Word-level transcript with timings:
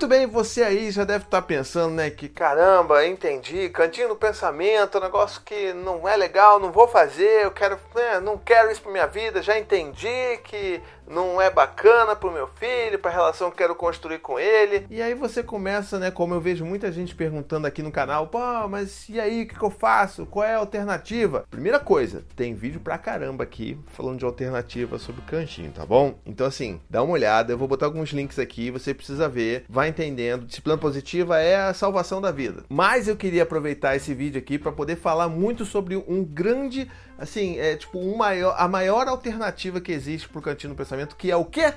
Muito 0.00 0.08
bem, 0.08 0.26
você 0.26 0.62
aí 0.62 0.90
já 0.90 1.04
deve 1.04 1.24
estar 1.24 1.42
pensando, 1.42 1.94
né, 1.94 2.08
que 2.08 2.26
caramba, 2.26 3.06
entendi, 3.06 3.68
cantinho 3.68 4.08
do 4.08 4.16
pensamento, 4.16 4.96
um 4.96 5.02
negócio 5.02 5.42
que 5.44 5.74
não 5.74 6.08
é 6.08 6.16
legal, 6.16 6.58
não 6.58 6.72
vou 6.72 6.88
fazer, 6.88 7.44
eu 7.44 7.50
quero, 7.50 7.78
né, 7.94 8.18
não 8.18 8.38
quero 8.38 8.72
isso 8.72 8.80
pra 8.80 8.90
minha 8.90 9.06
vida, 9.06 9.42
já 9.42 9.58
entendi 9.58 10.38
que 10.42 10.80
não 11.10 11.40
é 11.40 11.50
bacana 11.50 12.14
pro 12.14 12.30
meu 12.30 12.46
filho, 12.46 12.98
pra 12.98 13.10
relação 13.10 13.50
que 13.50 13.58
quero 13.58 13.74
construir 13.74 14.20
com 14.20 14.38
ele. 14.38 14.86
E 14.88 15.02
aí 15.02 15.12
você 15.12 15.42
começa, 15.42 15.98
né, 15.98 16.10
como 16.10 16.32
eu 16.32 16.40
vejo 16.40 16.64
muita 16.64 16.90
gente 16.92 17.14
perguntando 17.14 17.66
aqui 17.66 17.82
no 17.82 17.90
canal, 17.90 18.28
pô, 18.28 18.38
mas 18.68 19.08
e 19.08 19.20
aí, 19.20 19.42
o 19.42 19.48
que, 19.48 19.58
que 19.58 19.64
eu 19.64 19.70
faço? 19.70 20.24
Qual 20.26 20.44
é 20.44 20.54
a 20.54 20.58
alternativa? 20.58 21.44
Primeira 21.50 21.80
coisa, 21.80 22.24
tem 22.36 22.54
vídeo 22.54 22.80
pra 22.80 22.96
caramba 22.96 23.44
aqui 23.44 23.78
falando 23.88 24.18
de 24.18 24.24
alternativa 24.24 24.98
sobre 24.98 25.22
cantinho, 25.22 25.72
tá 25.72 25.84
bom? 25.84 26.14
Então 26.24 26.46
assim, 26.46 26.80
dá 26.88 27.02
uma 27.02 27.12
olhada, 27.12 27.52
eu 27.52 27.58
vou 27.58 27.68
botar 27.68 27.86
alguns 27.86 28.10
links 28.10 28.38
aqui, 28.38 28.70
você 28.70 28.94
precisa 28.94 29.28
ver, 29.28 29.64
vai 29.68 29.88
entendendo. 29.88 30.46
Disciplina 30.46 30.78
positiva 30.78 31.38
é 31.38 31.56
a 31.56 31.74
salvação 31.74 32.20
da 32.20 32.30
vida. 32.30 32.64
Mas 32.68 33.08
eu 33.08 33.16
queria 33.16 33.42
aproveitar 33.42 33.96
esse 33.96 34.14
vídeo 34.14 34.38
aqui 34.38 34.58
para 34.58 34.72
poder 34.72 34.96
falar 34.96 35.28
muito 35.28 35.64
sobre 35.64 35.96
um 35.96 36.24
grande 36.24 36.88
assim, 37.20 37.58
é 37.58 37.76
tipo 37.76 37.98
um 37.98 38.16
maior, 38.16 38.54
a 38.56 38.66
maior 38.66 39.06
alternativa 39.06 39.80
que 39.80 39.92
existe 39.92 40.28
pro 40.28 40.40
cantinho 40.40 40.72
do 40.72 40.76
pensamento, 40.76 41.14
que 41.14 41.30
é 41.30 41.36
o 41.36 41.44
quê? 41.44 41.74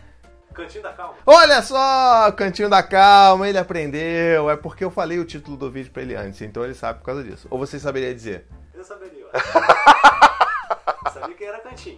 Cantinho 0.54 0.84
da 0.84 0.94
Calma. 0.94 1.16
Olha 1.26 1.62
só, 1.62 2.32
Cantinho 2.32 2.70
da 2.70 2.82
Calma, 2.82 3.50
ele 3.50 3.58
aprendeu. 3.58 4.50
É 4.50 4.56
porque 4.56 4.84
eu 4.84 4.92
falei 4.92 5.20
o 5.20 5.26
título 5.26 5.58
do 5.58 5.70
vídeo 5.70 5.92
para 5.92 6.04
ele 6.04 6.16
antes, 6.16 6.42
então 6.42 6.64
ele 6.64 6.76
sabe 6.76 7.00
por 7.00 7.06
causa 7.06 7.24
disso. 7.24 7.48
Ou 7.50 7.58
você 7.58 7.80
saberia 7.80 8.14
dizer? 8.14 8.48
Eu 8.74 8.84
saberia. 8.84 9.26
eu 11.06 11.12
sabia 11.12 11.36
que 11.36 11.44
era 11.44 11.60
cantinho. 11.60 11.98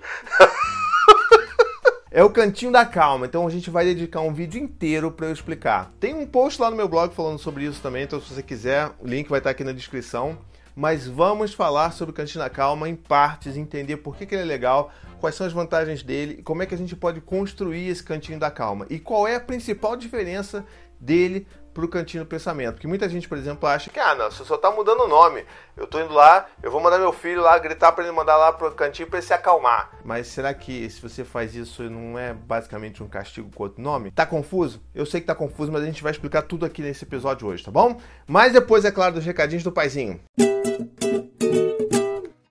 É 2.10 2.24
o 2.24 2.30
Cantinho 2.30 2.72
da 2.72 2.86
Calma, 2.86 3.26
então 3.26 3.46
a 3.46 3.50
gente 3.50 3.70
vai 3.70 3.84
dedicar 3.84 4.22
um 4.22 4.34
vídeo 4.34 4.64
inteiro 4.64 5.12
para 5.12 5.28
eu 5.28 5.34
explicar. 5.34 5.92
Tem 6.00 6.14
um 6.14 6.26
post 6.26 6.62
lá 6.62 6.72
no 6.72 6.78
meu 6.78 6.88
blog 6.88 7.14
falando 7.14 7.38
sobre 7.38 7.66
isso 7.66 7.82
também, 7.82 8.04
então 8.04 8.22
se 8.22 8.34
você 8.34 8.42
quiser, 8.42 8.90
o 9.02 9.06
link 9.06 9.28
vai 9.28 9.40
estar 9.40 9.50
aqui 9.50 9.66
na 9.66 9.74
descrição 9.74 10.38
mas 10.76 11.08
vamos 11.08 11.54
falar 11.54 11.92
sobre 11.92 12.12
o 12.12 12.16
Cantina 12.16 12.50
Calma 12.50 12.90
em 12.90 12.96
partes, 12.96 13.56
entender 13.56 13.98
por 13.98 14.16
que, 14.16 14.26
que 14.26 14.36
ele 14.36 14.44
é 14.44 14.46
legal, 14.46 14.92
quais 15.20 15.36
são 15.36 15.48
as 15.48 15.54
vantagens 15.54 16.04
dele, 16.04 16.42
como 16.44 16.62
é 16.62 16.66
que 16.66 16.76
a 16.76 16.78
gente 16.78 16.96
pode 16.96 17.22
construir 17.22 17.88
esse 17.88 18.04
Cantinho 18.04 18.40
da 18.40 18.52
Calma 18.52 18.86
e 18.90 19.00
qual 19.00 19.28
é 19.28 19.36
a 19.36 19.40
principal 19.40 19.96
diferença 19.96 20.66
dele 21.00 21.48
pro 21.76 21.90
Cantinho 21.90 22.24
do 22.24 22.28
Pensamento. 22.28 22.76
Porque 22.76 22.88
muita 22.88 23.08
gente, 23.10 23.28
por 23.28 23.38
exemplo, 23.38 23.68
acha 23.68 23.90
que, 23.90 24.00
ah, 24.00 24.16
não, 24.16 24.32
você 24.32 24.46
só 24.46 24.58
tá 24.58 24.72
mudando 24.72 25.02
o 25.02 25.08
nome. 25.08 25.46
Eu 25.76 25.86
tô 25.86 26.00
indo 26.00 26.14
lá, 26.14 26.48
eu 26.64 26.72
vou 26.72 26.80
mandar 26.80 26.98
meu 26.98 27.12
filho 27.12 27.42
lá, 27.42 27.60
gritar 27.60 27.92
para 27.92 28.06
ele 28.06 28.14
mandar 28.14 28.38
lá 28.38 28.54
pro 28.54 28.72
cantinho 28.72 29.10
para 29.10 29.20
ele 29.20 29.28
se 29.28 29.34
acalmar. 29.34 29.92
Mas 30.04 30.28
será 30.28 30.54
que 30.54 30.90
se 30.90 31.02
você 31.02 31.26
faz 31.26 31.54
isso 31.54 31.84
não 31.90 32.18
é 32.18 32.34
basicamente 32.34 33.04
um 33.04 33.10
castigo 33.10 33.52
com 33.54 33.64
outro 33.64 33.84
nome? 33.84 34.10
Tá 34.12 34.26
confuso? 34.26 34.82
Eu 34.96 35.06
sei 35.06 35.20
que 35.20 35.28
tá 35.28 35.36
confuso, 35.36 35.70
mas 35.70 35.84
a 35.84 35.86
gente 35.86 36.02
vai 36.02 36.14
explicar 36.14 36.44
tudo 36.44 36.66
aqui 36.66 36.82
nesse 36.82 37.04
episódio 37.04 37.46
hoje, 37.46 37.64
tá 37.64 37.72
bom? 37.72 38.00
Mas 38.26 38.54
depois, 38.54 38.86
é 38.86 38.92
claro, 38.92 39.16
dos 39.16 39.26
recadinhos 39.26 39.64
do 39.64 39.72
paizinho. 39.72 40.22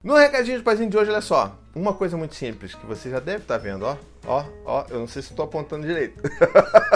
No 0.04 0.14
recadinho 0.14 0.58
do 0.58 0.64
paizinho 0.64 0.90
de 0.90 0.98
hoje, 0.98 1.10
olha 1.10 1.22
só. 1.22 1.58
Uma 1.74 1.94
coisa 1.94 2.14
muito 2.14 2.34
simples 2.34 2.74
que 2.74 2.84
você 2.84 3.08
já 3.08 3.18
deve 3.18 3.38
estar 3.38 3.58
tá 3.58 3.58
vendo, 3.58 3.86
ó. 3.86 3.96
Ó, 4.26 4.44
ó, 4.66 4.84
eu 4.90 4.98
não 4.98 5.08
sei 5.08 5.22
se 5.22 5.30
estou 5.30 5.46
apontando 5.46 5.86
direito. 5.86 6.20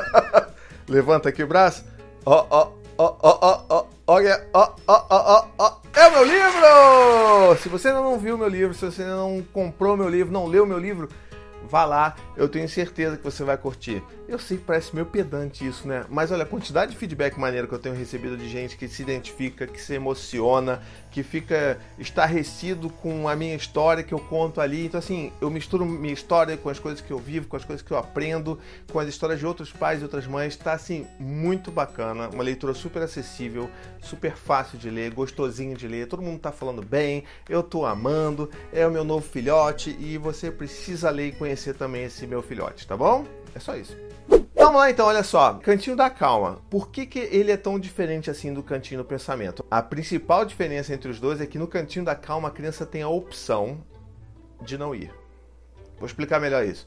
Levanta 0.87 1.31
aqui 1.31 1.43
o 1.43 1.47
braço. 1.47 1.87
Ó, 2.27 2.47
ó, 2.51 2.73
ó, 2.99 3.17
ó, 3.23 3.39
ó, 3.41 3.65
ó. 3.71 3.87
Olha, 4.07 4.47
ó, 4.53 4.75
ó, 4.87 5.07
ó, 5.09 5.47
ó, 5.59 5.77
É 5.97 6.09
o 6.09 6.13
meu 6.13 6.25
livro! 6.25 7.63
Se 7.63 7.71
você 7.71 7.89
ainda 7.89 8.03
não 8.03 8.19
viu 8.19 8.37
meu 8.37 8.49
livro, 8.49 8.75
se 8.75 8.85
você 8.85 9.01
ainda 9.01 9.17
não 9.17 9.43
comprou 9.55 9.97
meu 9.97 10.09
livro, 10.09 10.31
não 10.31 10.47
leu 10.47 10.67
meu 10.67 10.79
livro, 10.79 11.09
vá 11.69 11.85
lá, 11.85 12.17
eu 12.37 12.49
tenho 12.49 12.69
certeza 12.69 13.17
que 13.17 13.23
você 13.23 13.45
vai 13.45 13.57
curtir. 13.57 14.03
Eu 14.27 14.39
sei 14.39 14.59
que 14.59 14.65
parece 14.65 14.95
meio 14.95 15.07
pedante 15.07 15.67
isso, 15.67 15.89
né? 15.89 16.05
Mas 16.09 16.31
olha, 16.31 16.43
a 16.43 16.47
quantidade 16.47 16.93
de 16.93 16.99
feedback 16.99 17.39
maneiro 17.39 17.67
que 17.67 17.75
eu 17.75 17.79
tenho 17.79 17.95
recebido 17.95 18.37
de 18.37 18.47
gente 18.47 18.77
que 18.77 18.87
se 18.87 19.01
identifica, 19.03 19.67
que 19.67 19.81
se 19.81 19.95
emociona, 19.95 20.83
que 21.11 21.23
fica 21.23 21.79
estarrecido 21.99 22.91
com 22.91 23.27
a 23.27 23.35
minha 23.35 23.55
história 23.55 24.03
que 24.03 24.13
eu 24.13 24.19
conto 24.19 24.61
ali. 24.61 24.85
Então, 24.85 24.99
assim, 24.99 25.33
eu 25.41 25.49
misturo 25.49 25.87
minha 25.87 26.13
história 26.13 26.57
com 26.59 26.69
as 26.69 26.79
coisas 26.79 27.01
que 27.01 27.11
eu 27.11 27.19
vivo, 27.19 27.49
com 27.49 27.57
as 27.57 27.65
coisas 27.65 27.85
que 27.85 27.91
eu 27.91 27.97
aprendo, 27.97 28.59
com 28.93 28.99
as 28.99 29.09
histórias 29.09 29.39
de 29.39 29.47
outros 29.47 29.73
pais 29.73 30.01
e 30.01 30.03
outras 30.03 30.27
mães. 30.27 30.57
Tá, 30.57 30.73
assim, 30.73 31.07
muito 31.19 31.71
bacana. 31.71 32.29
Uma 32.29 32.45
leitura 32.45 32.75
super 32.75 33.03
acessível, 33.03 33.71
super 34.01 34.37
fácil 34.37 34.79
de 34.79 34.91
ler, 34.91 35.13
gostosinho 35.13 35.77
de 35.77 35.89
ler. 35.89 36.07
Todo 36.07 36.23
mundo 36.23 36.39
tá 36.39 36.53
falando 36.53 36.83
bem, 36.83 37.25
eu 37.49 37.63
tô 37.63 37.87
amando, 37.87 38.51
é 38.73 38.87
o 38.87 38.91
meu 38.91 39.05
novo 39.05 39.27
filhote 39.27 39.97
e 39.99 40.19
você 40.19 40.51
precisa 40.51 41.09
ler 41.11 41.29
e 41.29 41.33
conhecer 41.33 41.58
também 41.75 42.05
esse 42.05 42.27
meu 42.27 42.43
filhote, 42.43 42.87
tá 42.87 42.97
bom? 42.97 43.25
É 43.55 43.59
só 43.59 43.77
isso. 43.77 43.97
Vamos 44.55 44.81
lá 44.81 44.91
então, 44.91 45.07
olha 45.07 45.23
só. 45.23 45.55
Cantinho 45.55 45.97
da 45.97 46.11
Calma. 46.11 46.61
Por 46.69 46.91
que, 46.91 47.07
que 47.07 47.19
ele 47.19 47.51
é 47.51 47.57
tão 47.57 47.79
diferente 47.79 48.31
assim 48.31 48.53
do 48.53 48.63
Cantinho 48.63 49.03
do 49.03 49.07
Pensamento? 49.07 49.65
A 49.71 49.83
principal 49.83 50.45
diferença 50.45 50.93
entre 50.93 51.11
os 51.11 51.19
dois 51.19 51.41
é 51.41 51.47
que 51.47 51.59
no 51.59 51.67
Cantinho 51.67 52.05
da 52.05 52.15
Calma 52.15 52.49
a 52.49 52.51
criança 52.51 52.85
tem 52.85 53.03
a 53.03 53.09
opção 53.09 53.79
de 54.61 54.77
não 54.77 54.95
ir. 54.95 55.13
Vou 55.99 56.07
explicar 56.07 56.41
melhor 56.41 56.65
isso. 56.65 56.87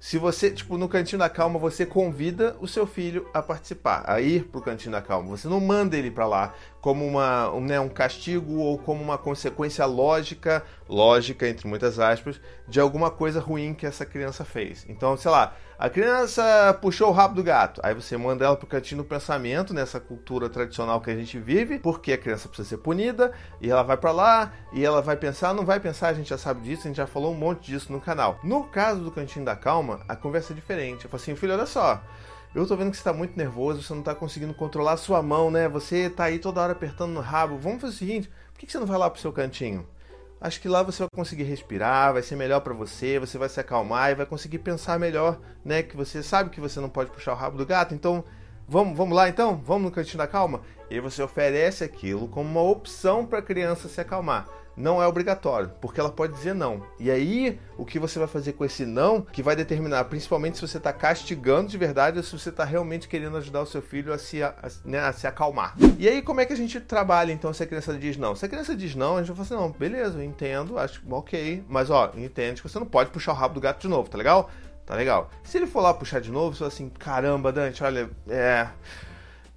Se 0.00 0.16
você, 0.16 0.48
tipo, 0.50 0.78
no 0.78 0.88
Cantinho 0.88 1.18
da 1.18 1.28
Calma, 1.28 1.58
você 1.58 1.84
convida 1.84 2.56
o 2.60 2.68
seu 2.68 2.86
filho 2.86 3.28
a 3.34 3.42
participar, 3.42 4.04
a 4.06 4.20
ir 4.20 4.44
pro 4.44 4.62
Cantinho 4.62 4.92
da 4.92 5.02
Calma. 5.02 5.36
Você 5.36 5.48
não 5.48 5.60
manda 5.60 5.96
ele 5.96 6.10
para 6.10 6.26
lá 6.26 6.54
como 6.80 7.06
uma, 7.06 7.50
um, 7.52 7.60
né, 7.60 7.80
um 7.80 7.88
castigo 7.88 8.58
ou 8.58 8.78
como 8.78 9.02
uma 9.02 9.18
consequência 9.18 9.84
lógica, 9.84 10.64
lógica 10.88 11.48
entre 11.48 11.66
muitas 11.66 11.98
aspas, 11.98 12.40
de 12.66 12.80
alguma 12.80 13.10
coisa 13.10 13.40
ruim 13.40 13.74
que 13.74 13.86
essa 13.86 14.06
criança 14.06 14.44
fez. 14.44 14.86
Então, 14.88 15.16
sei 15.16 15.30
lá, 15.30 15.54
a 15.78 15.88
criança 15.88 16.76
puxou 16.80 17.08
o 17.08 17.12
rabo 17.12 17.34
do 17.34 17.42
gato. 17.42 17.80
Aí 17.84 17.94
você 17.94 18.16
manda 18.16 18.44
ela 18.44 18.56
pro 18.56 18.66
cantinho 18.66 19.02
do 19.02 19.08
pensamento, 19.08 19.74
nessa 19.74 20.00
cultura 20.00 20.48
tradicional 20.48 21.00
que 21.00 21.10
a 21.10 21.14
gente 21.14 21.38
vive, 21.38 21.78
porque 21.78 22.12
a 22.12 22.18
criança 22.18 22.48
precisa 22.48 22.68
ser 22.68 22.78
punida, 22.78 23.32
e 23.60 23.70
ela 23.70 23.82
vai 23.82 23.96
para 23.96 24.12
lá, 24.12 24.52
e 24.72 24.84
ela 24.84 25.00
vai 25.00 25.16
pensar, 25.16 25.54
não 25.54 25.64
vai 25.64 25.78
pensar, 25.80 26.08
a 26.08 26.14
gente 26.14 26.30
já 26.30 26.38
sabe 26.38 26.62
disso, 26.62 26.82
a 26.82 26.88
gente 26.88 26.96
já 26.96 27.06
falou 27.06 27.32
um 27.32 27.36
monte 27.36 27.70
disso 27.70 27.92
no 27.92 28.00
canal. 28.00 28.38
No 28.42 28.64
caso 28.64 29.00
do 29.00 29.10
cantinho 29.10 29.44
da 29.44 29.54
calma, 29.54 30.00
a 30.08 30.16
conversa 30.16 30.52
é 30.52 30.56
diferente. 30.56 31.04
Eu 31.04 31.10
falo 31.10 31.22
assim, 31.22 31.36
filho, 31.36 31.54
olha 31.54 31.66
só. 31.66 32.02
Eu 32.54 32.66
tô 32.66 32.76
vendo 32.76 32.90
que 32.90 32.96
você 32.96 33.04
tá 33.04 33.12
muito 33.12 33.36
nervoso, 33.36 33.82
você 33.82 33.94
não 33.94 34.02
tá 34.02 34.14
conseguindo 34.14 34.54
controlar 34.54 34.92
a 34.92 34.96
sua 34.96 35.22
mão, 35.22 35.50
né? 35.50 35.68
Você 35.68 36.08
tá 36.08 36.24
aí 36.24 36.38
toda 36.38 36.60
hora 36.60 36.72
apertando 36.72 37.12
no 37.12 37.20
rabo. 37.20 37.58
Vamos 37.58 37.80
fazer 37.80 37.94
o 37.94 37.98
seguinte: 37.98 38.30
por 38.52 38.60
que 38.60 38.70
você 38.70 38.78
não 38.78 38.86
vai 38.86 38.98
lá 38.98 39.10
pro 39.10 39.20
seu 39.20 39.32
cantinho? 39.32 39.86
acho 40.40 40.60
que 40.60 40.68
lá 40.68 40.82
você 40.82 41.00
vai 41.00 41.08
conseguir 41.14 41.44
respirar, 41.44 42.12
vai 42.12 42.22
ser 42.22 42.36
melhor 42.36 42.60
para 42.60 42.72
você, 42.72 43.18
você 43.18 43.36
vai 43.36 43.48
se 43.48 43.58
acalmar 43.58 44.10
e 44.10 44.14
vai 44.14 44.26
conseguir 44.26 44.58
pensar 44.58 44.98
melhor, 44.98 45.38
né? 45.64 45.82
Que 45.82 45.96
você 45.96 46.22
sabe 46.22 46.50
que 46.50 46.60
você 46.60 46.80
não 46.80 46.88
pode 46.88 47.10
puxar 47.10 47.32
o 47.32 47.36
rabo 47.36 47.58
do 47.58 47.66
gato, 47.66 47.94
então 47.94 48.24
vamos, 48.68 48.96
vamos 48.96 49.16
lá 49.16 49.28
então? 49.28 49.60
Vamos 49.64 49.84
no 49.84 49.90
cantinho 49.90 50.18
da 50.18 50.26
calma? 50.26 50.60
E 50.90 50.94
aí 50.94 51.00
você 51.00 51.22
oferece 51.22 51.82
aquilo 51.82 52.28
como 52.28 52.48
uma 52.48 52.62
opção 52.62 53.24
para 53.24 53.38
a 53.38 53.42
criança 53.42 53.88
se 53.88 54.00
acalmar 54.00 54.46
não 54.78 55.02
é 55.02 55.06
obrigatório, 55.06 55.72
porque 55.80 55.98
ela 55.98 56.10
pode 56.10 56.32
dizer 56.32 56.54
não. 56.54 56.82
E 56.98 57.10
aí, 57.10 57.58
o 57.76 57.84
que 57.84 57.98
você 57.98 58.18
vai 58.18 58.28
fazer 58.28 58.52
com 58.52 58.64
esse 58.64 58.86
não, 58.86 59.20
que 59.20 59.42
vai 59.42 59.56
determinar 59.56 60.04
principalmente 60.04 60.56
se 60.56 60.66
você 60.66 60.78
está 60.78 60.92
castigando 60.92 61.68
de 61.68 61.76
verdade 61.76 62.16
ou 62.16 62.22
se 62.22 62.38
você 62.38 62.48
está 62.48 62.64
realmente 62.64 63.08
querendo 63.08 63.36
ajudar 63.36 63.60
o 63.60 63.66
seu 63.66 63.82
filho 63.82 64.12
a 64.12 64.18
se, 64.18 64.42
a, 64.42 64.54
né, 64.84 65.00
a 65.00 65.12
se 65.12 65.26
acalmar. 65.26 65.74
E 65.98 66.08
aí, 66.08 66.22
como 66.22 66.40
é 66.40 66.46
que 66.46 66.52
a 66.52 66.56
gente 66.56 66.80
trabalha 66.80 67.32
então 67.32 67.52
se 67.52 67.62
a 67.62 67.66
criança 67.66 67.92
diz 67.94 68.16
não? 68.16 68.36
Se 68.36 68.46
a 68.46 68.48
criança 68.48 68.76
diz 68.76 68.94
não, 68.94 69.16
a 69.16 69.22
gente 69.22 69.34
vai 69.34 69.44
falar 69.44 69.60
assim: 69.60 69.68
não, 69.68 69.78
beleza, 69.78 70.18
eu 70.18 70.22
entendo, 70.22 70.78
acho 70.78 71.02
ok, 71.10 71.64
mas 71.68 71.90
ó, 71.90 72.12
entende 72.16 72.62
que 72.62 72.68
você 72.68 72.78
não 72.78 72.86
pode 72.86 73.10
puxar 73.10 73.32
o 73.32 73.34
rabo 73.34 73.54
do 73.54 73.60
gato 73.60 73.80
de 73.80 73.88
novo, 73.88 74.08
tá 74.08 74.16
legal? 74.16 74.48
Tá 74.88 74.94
legal. 74.94 75.30
Se 75.44 75.58
ele 75.58 75.66
for 75.66 75.82
lá 75.82 75.92
puxar 75.92 76.18
de 76.18 76.32
novo, 76.32 76.54
você 76.54 76.60
fala 76.60 76.68
assim: 76.68 76.88
caramba, 76.88 77.52
Dante, 77.52 77.84
olha, 77.84 78.08
é 78.26 78.68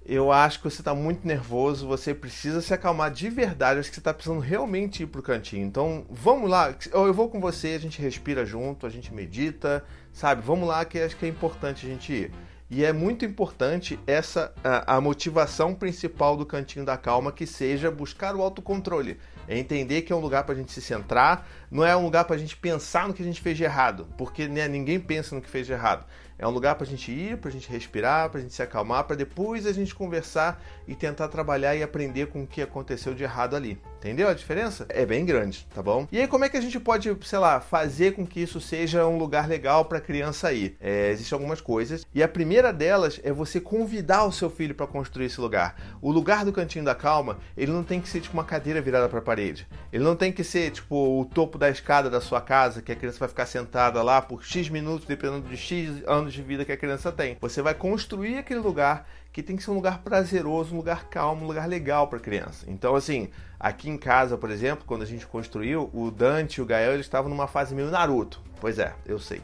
eu 0.04 0.32
acho 0.32 0.58
que 0.58 0.64
você 0.64 0.80
está 0.80 0.94
muito 0.94 1.26
nervoso, 1.26 1.86
você 1.86 2.12
precisa 2.12 2.60
se 2.60 2.74
acalmar 2.74 3.10
de 3.10 3.30
verdade, 3.30 3.78
acho 3.78 3.88
que 3.88 3.94
você 3.94 4.00
está 4.00 4.12
precisando 4.12 4.40
realmente 4.40 5.04
ir 5.04 5.06
para 5.06 5.20
o 5.20 5.22
cantinho. 5.22 5.64
Então, 5.64 6.04
vamos 6.10 6.50
lá, 6.50 6.74
eu 6.92 7.14
vou 7.14 7.28
com 7.30 7.40
você, 7.40 7.68
a 7.68 7.78
gente 7.78 8.02
respira 8.02 8.44
junto, 8.44 8.84
a 8.84 8.90
gente 8.90 9.14
medita, 9.14 9.84
sabe? 10.12 10.42
Vamos 10.42 10.68
lá 10.68 10.84
que 10.84 10.98
acho 10.98 11.16
que 11.16 11.24
é 11.24 11.28
importante 11.28 11.86
a 11.86 11.88
gente 11.88 12.12
ir. 12.12 12.32
E 12.74 12.86
é 12.86 12.90
muito 12.90 13.22
importante 13.22 14.00
essa 14.06 14.50
a, 14.64 14.96
a 14.96 15.00
motivação 15.00 15.74
principal 15.74 16.38
do 16.38 16.46
cantinho 16.46 16.86
da 16.86 16.96
calma 16.96 17.30
que 17.30 17.46
seja 17.46 17.90
buscar 17.90 18.34
o 18.34 18.40
autocontrole. 18.40 19.20
É 19.46 19.58
entender 19.58 20.00
que 20.00 20.10
é 20.10 20.16
um 20.16 20.20
lugar 20.20 20.44
para 20.44 20.54
a 20.54 20.56
gente 20.56 20.72
se 20.72 20.80
centrar, 20.80 21.46
não 21.70 21.84
é 21.84 21.94
um 21.94 22.02
lugar 22.02 22.24
para 22.24 22.34
a 22.34 22.38
gente 22.38 22.56
pensar 22.56 23.06
no 23.06 23.12
que 23.12 23.20
a 23.20 23.26
gente 23.26 23.42
fez 23.42 23.58
de 23.58 23.64
errado, 23.64 24.08
porque 24.16 24.48
né, 24.48 24.66
ninguém 24.68 24.98
pensa 24.98 25.34
no 25.34 25.42
que 25.42 25.50
fez 25.50 25.66
de 25.66 25.74
errado. 25.74 26.06
É 26.42 26.46
um 26.48 26.50
lugar 26.50 26.74
para 26.74 26.84
a 26.84 26.90
gente 26.90 27.12
ir, 27.12 27.36
para 27.36 27.50
a 27.50 27.52
gente 27.52 27.70
respirar, 27.70 28.28
para 28.28 28.40
a 28.40 28.42
gente 28.42 28.52
se 28.52 28.60
acalmar, 28.60 29.04
para 29.04 29.14
depois 29.14 29.64
a 29.64 29.72
gente 29.72 29.94
conversar 29.94 30.60
e 30.88 30.94
tentar 30.96 31.28
trabalhar 31.28 31.76
e 31.76 31.84
aprender 31.84 32.26
com 32.26 32.42
o 32.42 32.46
que 32.48 32.60
aconteceu 32.60 33.14
de 33.14 33.22
errado 33.22 33.54
ali. 33.54 33.80
Entendeu 33.98 34.28
a 34.28 34.34
diferença? 34.34 34.84
É 34.88 35.06
bem 35.06 35.24
grande, 35.24 35.64
tá 35.72 35.80
bom? 35.80 36.08
E 36.10 36.18
aí, 36.18 36.26
como 36.26 36.44
é 36.44 36.48
que 36.48 36.56
a 36.56 36.60
gente 36.60 36.80
pode, 36.80 37.16
sei 37.22 37.38
lá, 37.38 37.60
fazer 37.60 38.14
com 38.14 38.26
que 38.26 38.40
isso 38.40 38.60
seja 38.60 39.06
um 39.06 39.16
lugar 39.16 39.48
legal 39.48 39.84
para 39.84 39.98
a 39.98 40.00
criança 40.00 40.52
ir? 40.52 40.76
É, 40.80 41.10
existem 41.12 41.36
algumas 41.36 41.60
coisas. 41.60 42.04
E 42.12 42.20
a 42.20 42.26
primeira 42.26 42.72
delas 42.72 43.20
é 43.22 43.30
você 43.30 43.60
convidar 43.60 44.24
o 44.24 44.32
seu 44.32 44.50
filho 44.50 44.74
para 44.74 44.88
construir 44.88 45.26
esse 45.26 45.40
lugar. 45.40 45.76
O 46.00 46.10
lugar 46.10 46.44
do 46.44 46.52
cantinho 46.52 46.84
da 46.84 46.96
calma, 46.96 47.38
ele 47.56 47.70
não 47.70 47.84
tem 47.84 48.00
que 48.00 48.08
ser 48.08 48.20
tipo 48.20 48.34
uma 48.34 48.42
cadeira 48.42 48.80
virada 48.80 49.08
para 49.08 49.22
parede. 49.22 49.68
Ele 49.92 50.02
não 50.02 50.16
tem 50.16 50.32
que 50.32 50.42
ser 50.42 50.72
tipo 50.72 51.20
o 51.20 51.24
topo 51.24 51.56
da 51.56 51.70
escada 51.70 52.10
da 52.10 52.20
sua 52.20 52.40
casa, 52.40 52.82
que 52.82 52.90
a 52.90 52.96
criança 52.96 53.20
vai 53.20 53.28
ficar 53.28 53.46
sentada 53.46 54.02
lá 54.02 54.20
por 54.20 54.44
X 54.44 54.68
minutos, 54.68 55.06
dependendo 55.06 55.48
de 55.48 55.56
X 55.56 56.02
anos 56.32 56.34
de 56.34 56.42
vida 56.42 56.64
que 56.64 56.72
a 56.72 56.76
criança 56.76 57.12
tem. 57.12 57.36
Você 57.40 57.60
vai 57.60 57.74
construir 57.74 58.38
aquele 58.38 58.60
lugar 58.60 59.06
que 59.32 59.42
tem 59.42 59.56
que 59.56 59.62
ser 59.62 59.70
um 59.70 59.74
lugar 59.74 59.98
prazeroso, 60.02 60.74
um 60.74 60.78
lugar 60.78 61.08
calmo, 61.08 61.44
um 61.44 61.46
lugar 61.46 61.68
legal 61.68 62.08
para 62.08 62.18
a 62.18 62.20
criança. 62.20 62.64
Então, 62.68 62.94
assim, 62.94 63.28
aqui 63.60 63.88
em 63.88 63.98
casa, 63.98 64.36
por 64.36 64.50
exemplo, 64.50 64.84
quando 64.86 65.02
a 65.02 65.06
gente 65.06 65.26
construiu, 65.26 65.90
o 65.92 66.10
Dante 66.10 66.56
e 66.56 66.62
o 66.62 66.66
Gael 66.66 66.94
eles 66.94 67.06
estavam 67.06 67.28
numa 67.28 67.46
fase 67.46 67.74
meio 67.74 67.90
Naruto. 67.90 68.42
Pois 68.60 68.78
é, 68.78 68.94
eu 69.06 69.18
sei. 69.18 69.42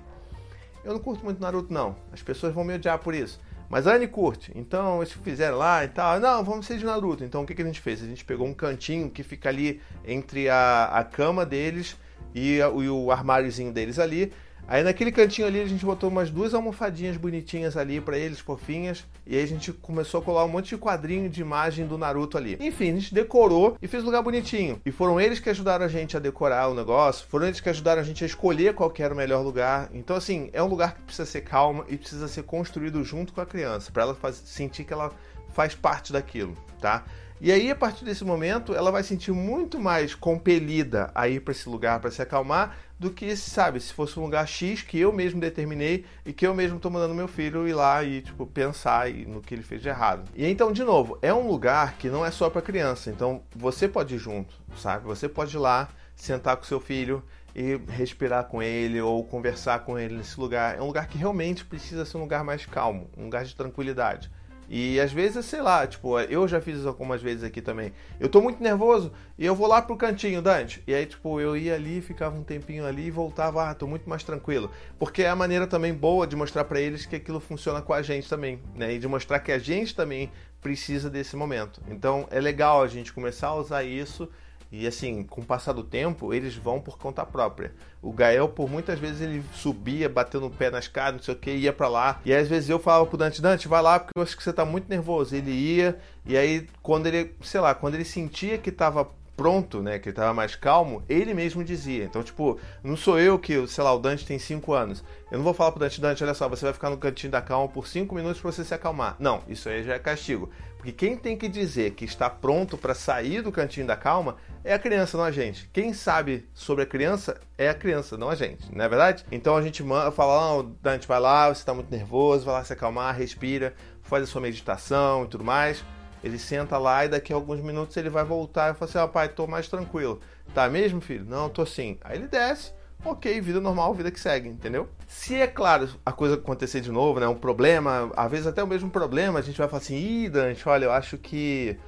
Eu 0.85 0.94
não 0.94 1.00
curto 1.00 1.25
muito 1.25 1.40
Naruto, 1.40 1.73
não. 1.73 1.96
As 2.12 2.23
pessoas 2.23 2.55
vão 2.55 2.64
me 2.64 2.75
odiar 2.75 2.99
por 2.99 3.14
isso. 3.14 3.41
Mas 3.69 3.87
a 3.87 3.94
Anne 3.94 4.08
curte, 4.08 4.50
então 4.55 5.02
eles 5.02 5.12
fizeram 5.12 5.58
lá 5.58 5.84
e 5.84 5.88
tal. 5.88 6.19
Não, 6.19 6.43
vamos 6.43 6.67
ser 6.67 6.79
de 6.79 6.87
Naruto. 6.87 7.23
Então 7.23 7.43
o 7.43 7.46
que, 7.46 7.55
que 7.55 7.61
a 7.61 7.67
gente 7.67 7.81
fez? 7.81 8.02
A 8.02 8.06
gente 8.06 8.25
pegou 8.25 8.46
um 8.46 8.55
cantinho 8.55 9.11
que 9.11 9.23
fica 9.23 9.50
ali 9.50 9.82
entre 10.06 10.49
a, 10.49 10.87
a 10.87 11.05
cama 11.05 11.44
deles 11.44 11.94
e, 12.34 12.62
a, 12.62 12.69
e 12.69 12.88
o 12.88 13.11
armáriozinho 13.11 13.70
deles 13.70 13.99
ali. 13.99 14.32
Aí 14.69 14.82
naquele 14.82 15.11
cantinho 15.11 15.49
ali 15.49 15.62
a 15.62 15.67
gente 15.67 15.82
botou 15.82 16.11
umas 16.11 16.31
duas 16.31 16.53
almofadinhas 16.53 17.17
bonitinhas 17.17 17.75
ali 17.75 18.03
para 18.03 18.19
eles, 18.19 18.38
fofinhas. 18.38 19.03
E 19.26 19.35
aí 19.35 19.43
a 19.43 19.47
gente 19.47 19.73
começou 19.73 20.20
a 20.20 20.23
colar 20.23 20.44
um 20.44 20.49
monte 20.49 20.69
de 20.69 20.76
quadrinho 20.76 21.31
de 21.31 21.41
imagem 21.41 21.87
do 21.87 21.97
Naruto 21.97 22.37
ali. 22.37 22.59
Enfim, 22.61 22.91
a 22.91 22.94
gente 22.97 23.15
decorou 23.15 23.79
e 23.81 23.88
fez 23.88 24.03
um 24.03 24.06
lugar 24.06 24.23
bonitinho. 24.23 24.79
E 24.85 24.93
foram 24.93 25.19
eles 25.19 25.41
que 25.41 25.49
ajudaram 25.49 25.87
a 25.87 25.88
gente 25.88 26.19
a 26.19 26.20
decorar 26.20 26.69
o 26.69 26.75
negócio. 26.75 27.26
Foram 27.29 27.47
eles 27.47 27.61
que 27.61 27.69
ajudaram 27.70 28.03
a 28.03 28.05
gente 28.05 28.23
a 28.23 28.26
escolher 28.26 28.75
qual 28.75 28.93
era 28.99 29.15
o 29.15 29.17
melhor 29.17 29.43
lugar. 29.43 29.88
Então 29.94 30.15
assim, 30.15 30.50
é 30.53 30.62
um 30.62 30.69
lugar 30.69 30.94
que 30.94 31.00
precisa 31.00 31.25
ser 31.25 31.41
calmo 31.41 31.87
e 31.88 31.97
precisa 31.97 32.29
ser 32.29 32.43
construído 32.43 33.03
junto 33.03 33.32
com 33.32 33.41
a 33.41 33.47
criança. 33.47 33.91
para 33.91 34.03
ela 34.03 34.15
faz, 34.15 34.37
sentir 34.37 34.85
que 34.85 34.93
ela 34.93 35.11
faz 35.49 35.75
parte 35.75 36.12
daquilo, 36.12 36.55
tá? 36.79 37.05
E 37.40 37.52
aí, 37.52 37.70
a 37.70 37.76
partir 37.76 38.05
desse 38.05 38.25
momento, 38.25 38.75
ela 38.75 38.90
vai 38.90 39.05
sentir 39.05 39.31
muito 39.31 39.79
mais 39.79 40.12
compelida 40.12 41.11
a 41.14 41.29
ir 41.29 41.40
para 41.40 41.52
esse 41.52 41.69
lugar 41.69 42.00
para 42.00 42.11
se 42.11 42.20
acalmar 42.20 42.76
do 42.99 43.11
que, 43.11 43.37
sabe, 43.37 43.79
se 43.79 43.93
fosse 43.93 44.19
um 44.19 44.25
lugar 44.25 44.46
X 44.49 44.82
que 44.82 44.99
eu 44.99 45.12
mesmo 45.12 45.40
determinei 45.40 46.05
e 46.26 46.32
que 46.32 46.44
eu 46.44 46.52
mesmo 46.52 46.79
estou 46.79 46.90
mandando 46.90 47.14
meu 47.14 47.29
filho 47.29 47.69
ir 47.69 47.75
lá 47.75 48.02
e, 48.02 48.23
tipo, 48.23 48.44
pensar 48.44 49.08
no 49.11 49.40
que 49.40 49.55
ele 49.55 49.62
fez 49.62 49.81
de 49.81 49.88
errado. 49.88 50.29
E 50.35 50.44
então, 50.46 50.73
de 50.73 50.82
novo, 50.82 51.17
é 51.23 51.32
um 51.32 51.46
lugar 51.46 51.94
que 51.96 52.08
não 52.08 52.26
é 52.26 52.31
só 52.32 52.50
para 52.50 52.61
criança. 52.61 53.08
Então, 53.08 53.43
você 53.55 53.87
pode 53.87 54.17
ir 54.17 54.19
junto, 54.19 54.52
sabe? 54.76 55.05
Você 55.05 55.29
pode 55.29 55.55
ir 55.55 55.61
lá, 55.61 55.88
sentar 56.17 56.56
com 56.56 56.64
seu 56.64 56.81
filho 56.81 57.23
e 57.55 57.81
respirar 57.88 58.44
com 58.44 58.61
ele 58.61 59.00
ou 59.00 59.23
conversar 59.23 59.81
com 59.84 59.96
ele 59.96 60.17
nesse 60.17 60.38
lugar. 60.41 60.76
É 60.76 60.82
um 60.82 60.87
lugar 60.87 61.06
que 61.06 61.17
realmente 61.17 61.64
precisa 61.64 62.05
ser 62.05 62.17
um 62.17 62.23
lugar 62.23 62.43
mais 62.43 62.67
calmo, 62.67 63.08
um 63.17 63.25
lugar 63.25 63.44
de 63.44 63.55
tranquilidade. 63.55 64.29
E 64.69 65.00
às 65.00 65.11
vezes, 65.12 65.44
sei 65.47 65.62
lá, 65.62 65.87
tipo, 65.87 66.19
eu 66.20 66.47
já 66.47 66.61
fiz 66.61 66.79
isso 66.79 66.88
algumas 66.88 67.23
vezes 67.23 67.43
aqui 67.43 67.62
também. 67.62 67.93
Eu 68.20 68.29
tô 68.29 68.41
muito 68.43 68.62
nervoso 68.62 69.12
e 69.38 69.47
eu 69.47 69.55
vou 69.55 69.67
lá 69.67 69.81
pro 69.81 69.97
cantinho, 69.97 70.43
Dante. 70.43 70.82
E 70.87 70.94
aí, 70.94 71.06
tipo, 71.06 71.41
eu 71.41 71.56
ia 71.56 71.75
ali, 71.75 72.00
ficava 72.03 72.37
um 72.37 72.43
tempinho 72.43 72.87
ali 72.87 73.06
e 73.06 73.11
voltava, 73.11 73.70
ah, 73.70 73.75
tô 73.75 73.87
muito 73.87 74.09
mais 74.09 74.23
tranquilo. 74.23 74.70
Porque 74.99 75.23
é 75.23 75.31
a 75.31 75.37
maneira 75.37 75.67
também 75.67 75.94
boa 75.94 76.26
de 76.26 76.37
mostrar 76.37 76.65
para 76.65 76.81
eles 76.81 77.06
que 77.06 77.17
aquilo 77.17 77.41
funciona 77.41 77.81
com 77.81 77.94
a 77.94 78.03
gente 78.03 78.29
também, 78.29 78.61
né? 78.75 78.94
E 78.94 78.99
de 78.99 79.09
mostrar 79.09 79.41
que 79.41 79.53
a 79.53 79.59
gente 79.59 79.94
também 79.94 80.31
precisa 80.61 81.09
desse 81.09 81.37
momento. 81.37 81.81
Então 81.88 82.26
é 82.31 82.41
legal 82.41 82.82
a 82.82 82.88
gente 82.88 83.12
começar 83.12 83.49
a 83.49 83.55
usar 83.55 83.85
isso 83.85 84.29
e 84.70 84.87
assim, 84.87 85.23
com 85.23 85.41
o 85.41 85.44
passar 85.44 85.73
do 85.73 85.82
tempo, 85.82 86.35
eles 86.35 86.55
vão 86.55 86.81
por 86.81 86.99
conta 86.99 87.25
própria. 87.25 87.73
O 88.03 88.12
Gael, 88.12 88.49
por 88.49 88.70
muitas 88.70 88.99
vezes, 88.99 89.23
ele 89.23 89.43
subia, 89.55 90.09
batendo 90.09 90.47
o 90.47 90.50
pé 90.50 90.70
na 90.70 90.79
escada, 90.79 91.12
não 91.12 91.23
sei 91.23 91.35
o 91.35 91.38
que, 91.38 91.50
ia 91.50 91.73
para 91.73 91.88
lá. 91.88 92.20
E 92.25 92.35
às 92.35 92.47
vezes 92.47 92.69
eu 92.69 92.79
falava 92.79 93.06
pro 93.06 93.17
Dante, 93.17 93.41
Dante, 93.41 93.67
vai 93.67 93.81
lá 93.81 93.99
porque 93.99 94.12
eu 94.17 94.23
acho 94.23 94.37
que 94.37 94.43
você 94.43 94.53
tá 94.53 94.65
muito 94.65 94.88
nervoso. 94.88 95.35
Ele 95.35 95.50
ia, 95.50 95.99
e 96.25 96.37
aí 96.37 96.69
quando 96.82 97.06
ele, 97.06 97.35
sei 97.41 97.61
lá, 97.61 97.75
quando 97.75 97.94
ele 97.94 98.05
sentia 98.05 98.59
que 98.59 98.70
tava 98.70 99.09
pronto, 99.38 99.81
né, 99.81 100.00
que 100.00 100.08
ele 100.08 100.17
tava 100.17 100.35
mais 100.35 100.56
calmo, 100.56 101.05
ele 101.08 101.32
mesmo 101.32 101.62
dizia. 101.62 102.02
Então, 102.02 102.25
tipo, 102.25 102.58
não 102.82 102.96
sou 102.96 103.20
eu 103.20 103.38
que, 103.38 103.69
sei 103.69 103.85
lá, 103.85 103.94
o 103.94 103.99
Dante 104.00 104.26
tem 104.26 104.37
5 104.37 104.73
anos. 104.73 105.05
Eu 105.31 105.38
não 105.38 105.44
vou 105.44 105.55
falar 105.55 105.70
pro 105.70 105.79
Dante, 105.79 106.00
Dante, 106.00 106.25
olha 106.25 106.35
só, 106.35 106.49
você 106.49 106.64
vai 106.64 106.75
ficar 106.75 106.90
no 106.90 106.96
cantinho 106.96 107.31
da 107.31 107.40
calma 107.40 107.69
por 107.69 107.87
5 107.87 108.12
minutos 108.12 108.40
para 108.40 108.50
você 108.50 108.64
se 108.64 108.75
acalmar. 108.75 109.14
Não, 109.20 109.40
isso 109.49 109.69
aí 109.69 109.85
já 109.85 109.94
é 109.94 109.99
castigo. 110.00 110.50
Porque 110.76 110.90
quem 110.90 111.17
tem 111.17 111.37
que 111.37 111.49
dizer 111.49 111.93
que 111.93 112.05
está 112.05 112.29
pronto 112.29 112.76
para 112.76 112.94
sair 112.94 113.40
do 113.40 113.52
cantinho 113.52 113.87
da 113.87 113.96
calma 113.96 114.37
é 114.64 114.75
a 114.75 114.79
criança, 114.79 115.17
não 115.17 115.25
a 115.25 115.31
gente. 115.31 115.70
Quem 115.73 115.93
sabe 115.93 116.49
sobre 116.52 116.82
a 116.82 116.87
criança 116.87 117.41
é 117.56 117.69
a 117.69 117.75
criança, 117.75 118.17
não 118.17 118.31
a 118.31 118.34
gente, 118.34 118.75
não 118.75 118.84
é 118.84 118.88
verdade? 118.88 119.25
Então 119.31 119.56
a 119.56 119.62
gente 119.62 119.84
fala, 120.14 120.49
não, 120.49 120.76
Dante, 120.82 121.06
vai 121.06 121.20
lá, 121.20 121.46
você 121.46 121.61
está 121.61 121.73
muito 121.73 121.91
nervoso, 121.91 122.44
vai 122.44 122.55
lá 122.55 122.64
se 122.64 122.73
acalmar, 122.73 123.17
respira, 123.17 123.73
faz 124.02 124.25
a 124.25 124.26
sua 124.26 124.41
meditação 124.41 125.25
e 125.25 125.29
tudo 125.29 125.44
mais. 125.44 125.84
Ele 126.23 126.38
senta 126.38 126.76
lá 126.79 127.05
e 127.05 127.09
daqui 127.09 127.32
a 127.32 127.37
alguns 127.37 127.61
minutos 127.61 127.97
ele 127.97 128.11
vai 128.11 128.25
voltar 128.25 128.73
e 128.73 128.75
fala 128.75 128.88
assim: 128.88 128.99
Ó, 128.99 129.05
oh, 129.05 129.09
pai, 129.09 129.29
tô 129.29 129.47
mais 129.47 129.69
tranquilo. 129.69 130.20
Tá 130.55 130.69
mesmo, 130.69 131.00
filho? 131.00 131.25
Não, 131.25 131.49
tô 131.49 131.65
sim. 131.65 131.99
Aí 132.03 132.17
ele 132.17 132.26
desce, 132.26 132.73
ok, 133.05 133.41
vida 133.41 133.61
normal, 133.61 133.94
vida 133.94 134.11
que 134.11 134.19
segue, 134.19 134.49
entendeu? 134.49 134.88
Se 135.06 135.35
é 135.35 135.47
claro 135.47 135.88
a 136.05 136.12
coisa 136.12 136.35
acontecer 136.35 136.81
de 136.81 136.91
novo, 136.91 137.20
né? 137.20 137.29
Um 137.29 137.35
problema, 137.35 138.11
às 138.17 138.31
vezes 138.31 138.47
até 138.47 138.62
o 138.62 138.67
mesmo 138.67 138.91
problema, 138.91 139.38
a 139.38 139.43
gente 139.43 139.59
vai 139.59 139.69
falar 139.69 139.82
assim: 139.82 139.97
ih, 139.97 140.29
Dante, 140.29 140.69
olha, 140.69 140.87
eu 140.87 140.93
acho 140.93 141.19
que 141.19 141.79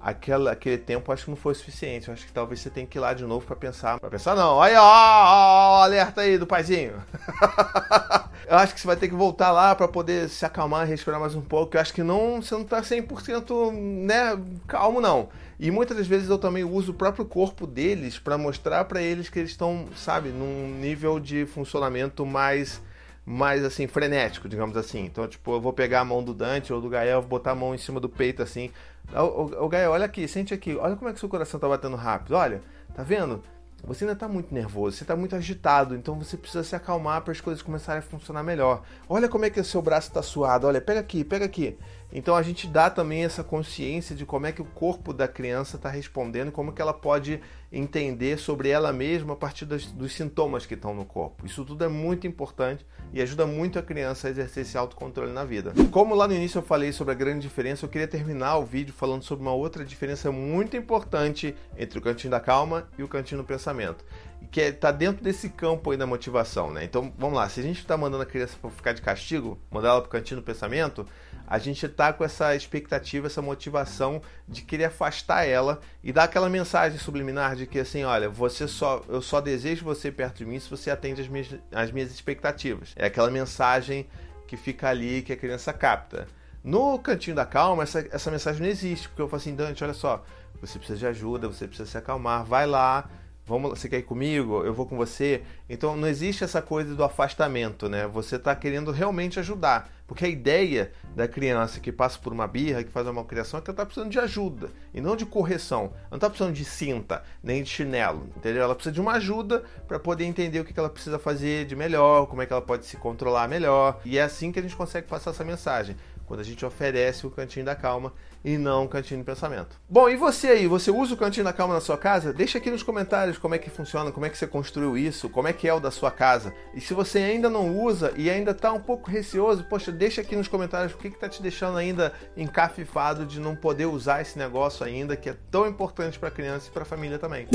aquela, 0.00 0.52
aquele 0.52 0.78
tempo 0.78 1.12
acho 1.12 1.24
que 1.24 1.30
não 1.30 1.36
foi 1.36 1.54
suficiente. 1.54 2.08
Eu 2.08 2.14
acho 2.14 2.26
que 2.26 2.32
talvez 2.32 2.60
você 2.60 2.70
tenha 2.70 2.86
que 2.86 2.98
ir 2.98 3.00
lá 3.00 3.12
de 3.12 3.24
novo 3.24 3.44
para 3.44 3.56
pensar. 3.56 4.00
Para 4.00 4.10
pensar, 4.10 4.34
não. 4.34 4.60
Aí, 4.60 4.74
ó, 4.74 4.82
ó, 4.82 5.82
alerta 5.82 6.22
aí 6.22 6.38
do 6.38 6.46
paizinho. 6.46 6.94
eu 8.50 8.56
acho 8.56 8.74
que 8.74 8.80
você 8.80 8.86
vai 8.88 8.96
ter 8.96 9.08
que 9.08 9.14
voltar 9.14 9.52
lá 9.52 9.76
para 9.76 9.86
poder 9.86 10.28
se 10.28 10.44
acalmar, 10.44 10.84
respirar 10.84 11.20
mais 11.20 11.36
um 11.36 11.40
pouco. 11.40 11.76
Eu 11.76 11.80
acho 11.80 11.94
que 11.94 12.02
não, 12.02 12.42
você 12.42 12.52
não 12.52 12.64
tá 12.64 12.82
100% 12.82 13.72
né, 13.72 14.36
calmo, 14.66 15.00
não. 15.00 15.28
E 15.56 15.70
muitas 15.70 15.96
das 15.96 16.08
vezes 16.08 16.28
eu 16.28 16.36
também 16.36 16.64
uso 16.64 16.90
o 16.90 16.94
próprio 16.94 17.24
corpo 17.24 17.64
deles 17.64 18.18
para 18.18 18.36
mostrar 18.36 18.86
para 18.86 19.00
eles 19.00 19.28
que 19.28 19.38
eles 19.38 19.52
estão, 19.52 19.86
sabe, 19.94 20.30
num 20.30 20.68
nível 20.80 21.20
de 21.20 21.46
funcionamento 21.46 22.26
mais 22.26 22.82
mais 23.24 23.64
assim, 23.64 23.86
frenético, 23.86 24.48
digamos 24.48 24.76
assim. 24.76 25.04
Então, 25.04 25.28
tipo, 25.28 25.52
eu 25.52 25.60
vou 25.60 25.72
pegar 25.72 26.00
a 26.00 26.04
mão 26.04 26.20
do 26.20 26.34
Dante 26.34 26.72
ou 26.72 26.80
do 26.80 26.88
Gael, 26.88 27.20
vou 27.20 27.30
botar 27.30 27.52
a 27.52 27.54
mão 27.54 27.72
em 27.72 27.78
cima 27.78 28.00
do 28.00 28.08
peito 28.08 28.42
assim. 28.42 28.72
O, 29.14 29.20
o, 29.20 29.64
o 29.66 29.68
Gael, 29.68 29.92
olha 29.92 30.06
aqui, 30.06 30.26
sente 30.26 30.52
aqui, 30.52 30.74
olha 30.74 30.96
como 30.96 31.08
é 31.08 31.12
que 31.12 31.20
seu 31.20 31.28
coração 31.28 31.60
tá 31.60 31.68
batendo 31.68 31.94
rápido, 31.94 32.34
olha, 32.34 32.60
tá 32.96 33.04
vendo? 33.04 33.40
Você 33.84 34.04
ainda 34.04 34.12
está 34.12 34.28
muito 34.28 34.54
nervoso, 34.54 34.96
você 34.96 35.04
está 35.04 35.16
muito 35.16 35.34
agitado, 35.34 35.94
então 35.94 36.18
você 36.18 36.36
precisa 36.36 36.62
se 36.62 36.76
acalmar 36.76 37.22
para 37.22 37.32
as 37.32 37.40
coisas 37.40 37.62
começarem 37.62 38.00
a 38.00 38.02
funcionar 38.02 38.42
melhor. 38.42 38.82
Olha 39.08 39.28
como 39.28 39.44
é 39.44 39.50
que 39.50 39.60
o 39.60 39.64
seu 39.64 39.80
braço 39.80 40.08
está 40.08 40.22
suado, 40.22 40.66
olha, 40.66 40.80
pega 40.80 41.00
aqui, 41.00 41.24
pega 41.24 41.44
aqui. 41.44 41.78
Então 42.12 42.34
a 42.34 42.42
gente 42.42 42.66
dá 42.66 42.90
também 42.90 43.24
essa 43.24 43.44
consciência 43.44 44.16
de 44.16 44.26
como 44.26 44.46
é 44.46 44.52
que 44.52 44.60
o 44.60 44.64
corpo 44.64 45.12
da 45.12 45.28
criança 45.28 45.76
está 45.76 45.88
respondendo, 45.88 46.50
como 46.50 46.72
que 46.72 46.82
ela 46.82 46.92
pode 46.92 47.40
entender 47.72 48.38
sobre 48.38 48.68
ela 48.68 48.92
mesma 48.92 49.34
a 49.34 49.36
partir 49.36 49.64
dos, 49.64 49.86
dos 49.92 50.12
sintomas 50.12 50.66
que 50.66 50.74
estão 50.74 50.94
no 50.94 51.04
corpo. 51.04 51.46
Isso 51.46 51.64
tudo 51.64 51.84
é 51.84 51.88
muito 51.88 52.26
importante 52.26 52.84
e 53.12 53.22
ajuda 53.22 53.46
muito 53.46 53.78
a 53.78 53.82
criança 53.82 54.26
a 54.26 54.30
exercer 54.30 54.62
esse 54.62 54.76
autocontrole 54.76 55.32
na 55.32 55.44
vida. 55.44 55.72
Como 55.90 56.14
lá 56.14 56.26
no 56.26 56.34
início 56.34 56.58
eu 56.58 56.62
falei 56.62 56.92
sobre 56.92 57.12
a 57.12 57.16
grande 57.16 57.40
diferença, 57.40 57.84
eu 57.84 57.88
queria 57.88 58.08
terminar 58.08 58.58
o 58.58 58.64
vídeo 58.64 58.92
falando 58.92 59.22
sobre 59.22 59.42
uma 59.42 59.54
outra 59.54 59.84
diferença 59.84 60.32
muito 60.32 60.76
importante 60.76 61.54
entre 61.78 61.98
o 61.98 62.02
cantinho 62.02 62.32
da 62.32 62.40
calma 62.40 62.88
e 62.98 63.02
o 63.02 63.08
cantinho 63.08 63.40
do 63.40 63.46
pensamento 63.46 64.04
que 64.50 64.60
está 64.60 64.88
é, 64.88 64.92
dentro 64.92 65.22
desse 65.22 65.48
campo 65.48 65.90
aí 65.90 65.96
da 65.96 66.06
motivação, 66.06 66.72
né? 66.72 66.84
Então, 66.84 67.12
vamos 67.16 67.36
lá, 67.36 67.48
se 67.48 67.60
a 67.60 67.62
gente 67.62 67.78
está 67.78 67.96
mandando 67.96 68.22
a 68.22 68.26
criança 68.26 68.56
para 68.60 68.70
ficar 68.70 68.92
de 68.92 69.02
castigo, 69.02 69.58
mandar 69.70 69.90
ela 69.90 70.00
para 70.00 70.08
o 70.08 70.10
cantinho 70.10 70.40
do 70.40 70.44
pensamento, 70.44 71.06
a 71.50 71.58
gente 71.58 71.84
está 71.84 72.12
com 72.12 72.22
essa 72.22 72.54
expectativa, 72.54 73.26
essa 73.26 73.42
motivação 73.42 74.22
de 74.46 74.62
querer 74.62 74.84
afastar 74.84 75.44
ela 75.44 75.80
e 76.00 76.12
dar 76.12 76.24
aquela 76.24 76.48
mensagem 76.48 76.96
subliminar 76.96 77.56
de 77.56 77.66
que 77.66 77.80
assim, 77.80 78.04
olha, 78.04 78.28
você 78.28 78.68
só, 78.68 79.02
eu 79.08 79.20
só 79.20 79.40
desejo 79.40 79.84
você 79.84 80.12
perto 80.12 80.38
de 80.38 80.46
mim 80.46 80.60
se 80.60 80.70
você 80.70 80.92
atende 80.92 81.22
as 81.22 81.26
minhas, 81.26 81.48
as 81.72 81.90
minhas 81.90 82.12
expectativas. 82.12 82.92
É 82.94 83.06
aquela 83.06 83.32
mensagem 83.32 84.06
que 84.46 84.56
fica 84.56 84.88
ali 84.88 85.22
que 85.22 85.32
a 85.32 85.36
criança 85.36 85.72
capta. 85.72 86.28
No 86.62 86.96
cantinho 87.00 87.34
da 87.34 87.44
calma, 87.44 87.82
essa, 87.82 88.06
essa 88.12 88.30
mensagem 88.30 88.62
não 88.62 88.68
existe, 88.68 89.08
porque 89.08 89.22
eu 89.22 89.28
falo 89.28 89.40
assim, 89.40 89.56
Dante, 89.56 89.82
olha 89.82 89.94
só, 89.94 90.24
você 90.60 90.78
precisa 90.78 91.00
de 91.00 91.06
ajuda, 91.06 91.48
você 91.48 91.66
precisa 91.66 91.90
se 91.90 91.98
acalmar, 91.98 92.44
vai 92.44 92.66
lá, 92.66 93.10
Vamos, 93.50 93.70
você 93.70 93.88
quer 93.88 93.98
ir 93.98 94.04
comigo? 94.04 94.62
Eu 94.62 94.72
vou 94.72 94.86
com 94.86 94.96
você. 94.96 95.42
Então 95.68 95.96
não 95.96 96.06
existe 96.06 96.44
essa 96.44 96.62
coisa 96.62 96.94
do 96.94 97.02
afastamento, 97.02 97.88
né? 97.88 98.06
Você 98.06 98.36
está 98.36 98.54
querendo 98.54 98.92
realmente 98.92 99.40
ajudar. 99.40 99.90
Porque 100.06 100.24
a 100.24 100.28
ideia 100.28 100.92
da 101.16 101.26
criança 101.26 101.80
que 101.80 101.90
passa 101.90 102.16
por 102.16 102.32
uma 102.32 102.46
birra, 102.46 102.84
que 102.84 102.92
faz 102.92 103.04
uma 103.08 103.14
malcriação, 103.14 103.58
é 103.58 103.60
que 103.60 103.68
ela 103.68 103.74
está 103.74 103.84
precisando 103.84 104.08
de 104.08 104.20
ajuda 104.20 104.70
e 104.94 105.00
não 105.00 105.16
de 105.16 105.26
correção. 105.26 105.86
Ela 105.94 106.10
não 106.12 106.16
está 106.18 106.30
precisando 106.30 106.54
de 106.54 106.64
cinta, 106.64 107.24
nem 107.42 107.64
de 107.64 107.68
chinelo, 107.68 108.28
entendeu? 108.36 108.62
Ela 108.62 108.74
precisa 108.76 108.92
de 108.92 109.00
uma 109.00 109.14
ajuda 109.14 109.64
para 109.88 109.98
poder 109.98 110.26
entender 110.26 110.60
o 110.60 110.64
que 110.64 110.78
ela 110.78 110.88
precisa 110.88 111.18
fazer 111.18 111.66
de 111.66 111.74
melhor, 111.74 112.26
como 112.26 112.42
é 112.42 112.46
que 112.46 112.52
ela 112.52 112.62
pode 112.62 112.86
se 112.86 112.96
controlar 112.98 113.48
melhor. 113.48 114.00
E 114.04 114.16
é 114.16 114.22
assim 114.22 114.52
que 114.52 114.60
a 114.60 114.62
gente 114.62 114.76
consegue 114.76 115.08
passar 115.08 115.30
essa 115.30 115.42
mensagem 115.42 115.96
quando 116.30 116.42
a 116.42 116.44
gente 116.44 116.64
oferece 116.64 117.26
o 117.26 117.30
Cantinho 117.30 117.66
da 117.66 117.74
Calma 117.74 118.12
e 118.44 118.56
não 118.56 118.84
o 118.84 118.88
Cantinho 118.88 119.18
do 119.18 119.26
Pensamento. 119.26 119.80
Bom, 119.88 120.08
e 120.08 120.14
você 120.14 120.46
aí, 120.46 120.68
você 120.68 120.88
usa 120.88 121.12
o 121.12 121.16
Cantinho 121.16 121.42
da 121.42 121.52
Calma 121.52 121.74
na 121.74 121.80
sua 121.80 121.98
casa? 121.98 122.32
Deixa 122.32 122.58
aqui 122.58 122.70
nos 122.70 122.84
comentários 122.84 123.36
como 123.36 123.56
é 123.56 123.58
que 123.58 123.68
funciona, 123.68 124.12
como 124.12 124.24
é 124.24 124.30
que 124.30 124.38
você 124.38 124.46
construiu 124.46 124.96
isso, 124.96 125.28
como 125.28 125.48
é 125.48 125.52
que 125.52 125.66
é 125.66 125.74
o 125.74 125.80
da 125.80 125.90
sua 125.90 126.12
casa. 126.12 126.54
E 126.72 126.80
se 126.80 126.94
você 126.94 127.18
ainda 127.18 127.50
não 127.50 127.76
usa 127.76 128.14
e 128.16 128.30
ainda 128.30 128.52
está 128.52 128.72
um 128.72 128.78
pouco 128.78 129.10
receoso, 129.10 129.64
poxa, 129.64 129.90
deixa 129.90 130.20
aqui 130.20 130.36
nos 130.36 130.46
comentários 130.46 130.94
o 130.94 130.98
que 130.98 131.08
está 131.08 131.28
te 131.28 131.42
deixando 131.42 131.76
ainda 131.76 132.12
encafifado 132.36 133.26
de 133.26 133.40
não 133.40 133.56
poder 133.56 133.86
usar 133.86 134.22
esse 134.22 134.38
negócio 134.38 134.86
ainda, 134.86 135.16
que 135.16 135.30
é 135.30 135.36
tão 135.50 135.66
importante 135.66 136.16
para 136.16 136.28
a 136.28 136.32
criança 136.32 136.68
e 136.68 136.70
para 136.70 136.82
a 136.82 136.86
família 136.86 137.18
também. 137.18 137.48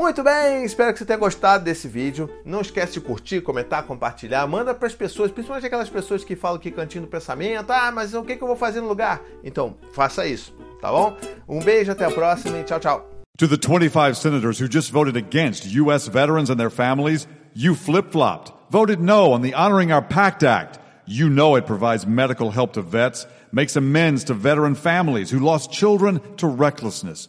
Muito 0.00 0.22
bem, 0.22 0.64
espero 0.64 0.94
que 0.94 0.98
você 0.98 1.04
tenha 1.04 1.18
gostado 1.18 1.62
desse 1.62 1.86
vídeo. 1.86 2.30
Não 2.42 2.62
esquece 2.62 2.94
de 2.94 3.02
curtir, 3.02 3.42
comentar, 3.42 3.82
compartilhar. 3.82 4.46
Manda 4.46 4.74
para 4.74 4.88
as 4.88 4.94
pessoas, 4.94 5.30
principalmente 5.30 5.66
aquelas 5.66 5.90
pessoas 5.90 6.24
que 6.24 6.34
falam 6.34 6.58
que 6.58 6.70
cantinho 6.70 7.04
do 7.04 7.06
pensamento. 7.06 7.70
Ah, 7.70 7.92
mas 7.92 8.14
o 8.14 8.22
que, 8.22 8.34
que 8.34 8.42
eu 8.42 8.48
vou 8.48 8.56
fazer 8.56 8.80
no 8.80 8.88
lugar? 8.88 9.20
Então, 9.44 9.76
faça 9.92 10.26
isso, 10.26 10.56
tá 10.80 10.90
bom? 10.90 11.14
Um 11.46 11.60
beijo, 11.60 11.92
até 11.92 12.06
a 12.06 12.10
próxima 12.10 12.56
e 12.60 12.64
tchau, 12.64 12.80
tchau. 12.80 13.10
To 13.36 13.46
the 13.46 13.58
25 13.58 14.16
senators 14.16 14.58
who 14.58 14.66
just 14.72 14.90
voted 14.90 15.18
against 15.18 15.66
U.S. 15.66 16.08
veterans 16.08 16.48
and 16.48 16.56
their 16.56 16.70
families, 16.70 17.28
you 17.54 17.74
flip 17.74 18.10
flopped, 18.10 18.54
voted 18.70 19.00
no 19.02 19.34
on 19.34 19.42
the 19.42 19.52
Honoring 19.52 19.92
Our 19.92 20.02
Pact 20.02 20.42
Act. 20.42 20.78
You 21.06 21.28
know 21.28 21.56
it 21.56 21.66
provides 21.66 22.06
medical 22.06 22.52
help 22.52 22.72
to 22.72 22.80
vets, 22.80 23.26
makes 23.52 23.76
amends 23.76 24.24
to 24.24 24.34
veteran 24.34 24.76
families 24.76 25.30
who 25.30 25.40
lost 25.40 25.70
children 25.70 26.20
to 26.38 26.46
recklessness. 26.46 27.28